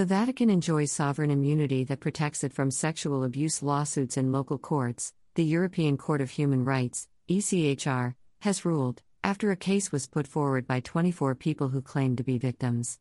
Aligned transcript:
The 0.00 0.06
Vatican 0.06 0.48
enjoys 0.48 0.90
sovereign 0.90 1.30
immunity 1.30 1.84
that 1.84 2.00
protects 2.00 2.42
it 2.42 2.54
from 2.54 2.70
sexual 2.70 3.22
abuse 3.22 3.62
lawsuits 3.62 4.16
in 4.16 4.32
local 4.32 4.56
courts, 4.56 5.12
the 5.34 5.44
European 5.44 5.98
Court 5.98 6.22
of 6.22 6.30
Human 6.30 6.64
Rights, 6.64 7.06
ECHR, 7.28 8.14
has 8.38 8.64
ruled, 8.64 9.02
after 9.22 9.50
a 9.50 9.56
case 9.56 9.92
was 9.92 10.06
put 10.06 10.26
forward 10.26 10.66
by 10.66 10.80
24 10.80 11.34
people 11.34 11.68
who 11.68 11.82
claimed 11.82 12.16
to 12.16 12.24
be 12.24 12.38
victims. 12.38 12.98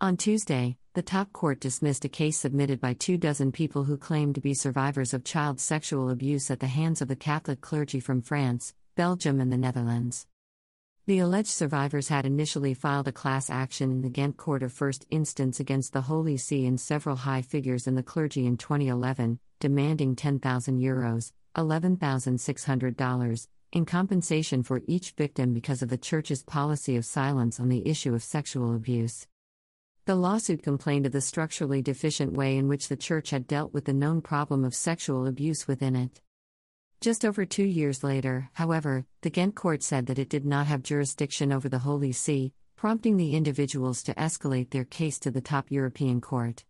On 0.00 0.16
Tuesday, 0.16 0.76
the 0.94 1.02
top 1.02 1.32
court 1.32 1.58
dismissed 1.58 2.04
a 2.04 2.08
case 2.08 2.38
submitted 2.38 2.80
by 2.80 2.94
two 2.94 3.18
dozen 3.18 3.50
people 3.50 3.82
who 3.82 3.96
claimed 3.96 4.36
to 4.36 4.40
be 4.40 4.54
survivors 4.54 5.12
of 5.12 5.24
child 5.24 5.58
sexual 5.58 6.08
abuse 6.08 6.52
at 6.52 6.60
the 6.60 6.68
hands 6.68 7.02
of 7.02 7.08
the 7.08 7.16
Catholic 7.16 7.60
clergy 7.60 7.98
from 7.98 8.22
France, 8.22 8.74
Belgium, 8.94 9.40
and 9.40 9.52
the 9.52 9.58
Netherlands. 9.58 10.28
The 11.04 11.18
alleged 11.18 11.48
survivors 11.48 12.06
had 12.06 12.24
initially 12.26 12.74
filed 12.74 13.08
a 13.08 13.12
class 13.12 13.50
action 13.50 13.90
in 13.90 14.02
the 14.02 14.08
Ghent 14.08 14.36
Court 14.36 14.62
of 14.62 14.72
First 14.72 15.04
Instance 15.10 15.58
against 15.58 15.92
the 15.92 16.02
Holy 16.02 16.36
See 16.36 16.64
and 16.64 16.80
several 16.80 17.16
high 17.16 17.42
figures 17.42 17.88
in 17.88 17.96
the 17.96 18.04
clergy 18.04 18.46
in 18.46 18.56
2011, 18.56 19.40
demanding 19.58 20.14
10,000 20.14 20.78
euros, 20.78 21.32
$11,600, 21.56 23.48
in 23.72 23.84
compensation 23.84 24.62
for 24.62 24.80
each 24.86 25.10
victim 25.10 25.52
because 25.52 25.82
of 25.82 25.88
the 25.88 25.98
Church's 25.98 26.44
policy 26.44 26.94
of 26.94 27.04
silence 27.04 27.58
on 27.58 27.68
the 27.68 27.84
issue 27.84 28.14
of 28.14 28.22
sexual 28.22 28.72
abuse. 28.72 29.26
The 30.04 30.14
lawsuit 30.14 30.62
complained 30.62 31.06
of 31.06 31.12
the 31.12 31.20
structurally 31.20 31.82
deficient 31.82 32.34
way 32.34 32.56
in 32.56 32.68
which 32.68 32.86
the 32.86 32.96
Church 32.96 33.30
had 33.30 33.48
dealt 33.48 33.74
with 33.74 33.86
the 33.86 33.92
known 33.92 34.20
problem 34.20 34.64
of 34.64 34.72
sexual 34.72 35.26
abuse 35.26 35.66
within 35.66 35.96
it. 35.96 36.20
Just 37.02 37.24
over 37.24 37.44
two 37.44 37.64
years 37.64 38.04
later, 38.04 38.48
however, 38.52 39.04
the 39.22 39.30
Ghent 39.30 39.56
court 39.56 39.82
said 39.82 40.06
that 40.06 40.20
it 40.20 40.28
did 40.28 40.44
not 40.44 40.68
have 40.68 40.84
jurisdiction 40.84 41.50
over 41.50 41.68
the 41.68 41.80
Holy 41.80 42.12
See, 42.12 42.52
prompting 42.76 43.16
the 43.16 43.34
individuals 43.34 44.04
to 44.04 44.14
escalate 44.14 44.70
their 44.70 44.84
case 44.84 45.18
to 45.18 45.32
the 45.32 45.40
top 45.40 45.72
European 45.72 46.20
court. 46.20 46.64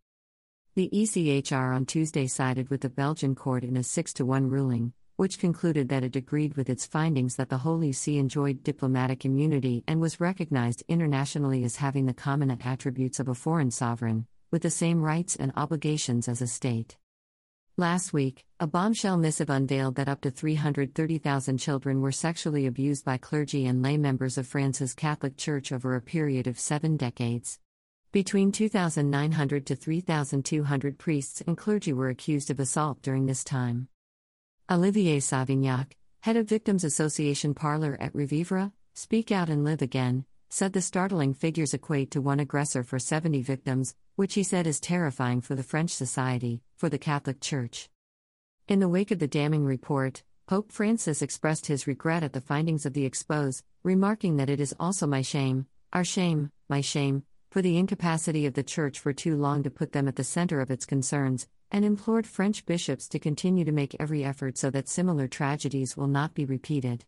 The 0.74 0.88
ECHR 0.90 1.76
on 1.76 1.84
Tuesday 1.84 2.26
sided 2.26 2.70
with 2.70 2.80
the 2.80 2.88
Belgian 2.88 3.34
court 3.34 3.62
in 3.62 3.76
a 3.76 3.82
6 3.82 4.14
to 4.14 4.24
1 4.24 4.48
ruling, 4.48 4.94
which 5.16 5.38
concluded 5.38 5.90
that 5.90 6.02
it 6.02 6.16
agreed 6.16 6.56
with 6.56 6.70
its 6.70 6.86
findings 6.86 7.36
that 7.36 7.50
the 7.50 7.58
Holy 7.58 7.92
See 7.92 8.16
enjoyed 8.16 8.64
diplomatic 8.64 9.26
immunity 9.26 9.84
and 9.86 10.00
was 10.00 10.18
recognized 10.18 10.82
internationally 10.88 11.62
as 11.62 11.76
having 11.76 12.06
the 12.06 12.14
common 12.14 12.50
attributes 12.50 13.20
of 13.20 13.28
a 13.28 13.34
foreign 13.34 13.70
sovereign, 13.70 14.26
with 14.50 14.62
the 14.62 14.70
same 14.70 15.02
rights 15.02 15.36
and 15.36 15.52
obligations 15.56 16.26
as 16.26 16.40
a 16.40 16.46
state. 16.46 16.96
Last 17.78 18.12
week, 18.12 18.44
a 18.60 18.66
bombshell 18.66 19.16
missive 19.16 19.48
unveiled 19.48 19.94
that 19.94 20.08
up 20.08 20.20
to 20.20 20.30
330,000 20.30 21.56
children 21.56 22.02
were 22.02 22.12
sexually 22.12 22.66
abused 22.66 23.02
by 23.02 23.16
clergy 23.16 23.64
and 23.64 23.82
lay 23.82 23.96
members 23.96 24.36
of 24.36 24.46
France's 24.46 24.92
Catholic 24.92 25.38
Church 25.38 25.72
over 25.72 25.96
a 25.96 26.02
period 26.02 26.46
of 26.46 26.60
seven 26.60 26.98
decades. 26.98 27.58
Between 28.12 28.52
2,900 28.52 29.64
to 29.64 29.74
3,200 29.74 30.98
priests 30.98 31.42
and 31.46 31.56
clergy 31.56 31.94
were 31.94 32.10
accused 32.10 32.50
of 32.50 32.60
assault 32.60 33.00
during 33.00 33.24
this 33.24 33.42
time. 33.42 33.88
Olivier 34.70 35.16
Savignac, 35.16 35.92
head 36.20 36.36
of 36.36 36.50
Victims 36.50 36.84
Association 36.84 37.54
Parler 37.54 37.96
et 37.98 38.14
Revivre, 38.14 38.72
Speak 38.92 39.32
Out 39.32 39.48
and 39.48 39.64
Live 39.64 39.80
Again, 39.80 40.26
said 40.50 40.74
the 40.74 40.82
startling 40.82 41.32
figures 41.32 41.72
equate 41.72 42.10
to 42.10 42.20
one 42.20 42.38
aggressor 42.38 42.82
for 42.82 42.98
70 42.98 43.40
victims, 43.40 43.94
which 44.16 44.34
he 44.34 44.42
said 44.42 44.66
is 44.66 44.78
terrifying 44.78 45.40
for 45.40 45.54
the 45.54 45.62
French 45.62 45.88
society, 45.88 46.60
for 46.82 46.88
the 46.88 46.98
Catholic 46.98 47.40
Church. 47.40 47.88
In 48.66 48.80
the 48.80 48.88
wake 48.88 49.12
of 49.12 49.20
the 49.20 49.28
damning 49.28 49.64
report, 49.64 50.24
Pope 50.48 50.72
Francis 50.72 51.22
expressed 51.22 51.66
his 51.66 51.86
regret 51.86 52.24
at 52.24 52.32
the 52.32 52.40
findings 52.40 52.84
of 52.84 52.92
the 52.92 53.04
expose, 53.04 53.62
remarking 53.84 54.36
that 54.36 54.50
it 54.50 54.58
is 54.58 54.74
also 54.80 55.06
my 55.06 55.22
shame, 55.22 55.66
our 55.92 56.02
shame, 56.02 56.50
my 56.68 56.80
shame, 56.80 57.22
for 57.52 57.62
the 57.62 57.78
incapacity 57.78 58.46
of 58.46 58.54
the 58.54 58.64
Church 58.64 58.98
for 58.98 59.12
too 59.12 59.36
long 59.36 59.62
to 59.62 59.70
put 59.70 59.92
them 59.92 60.08
at 60.08 60.16
the 60.16 60.24
center 60.24 60.60
of 60.60 60.72
its 60.72 60.84
concerns, 60.84 61.46
and 61.70 61.84
implored 61.84 62.26
French 62.26 62.66
bishops 62.66 63.06
to 63.10 63.20
continue 63.20 63.64
to 63.64 63.70
make 63.70 63.94
every 64.00 64.24
effort 64.24 64.58
so 64.58 64.68
that 64.68 64.88
similar 64.88 65.28
tragedies 65.28 65.96
will 65.96 66.08
not 66.08 66.34
be 66.34 66.44
repeated. 66.44 67.04